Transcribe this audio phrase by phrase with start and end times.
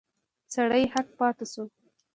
[0.53, 1.63] سړی هک پاته شو.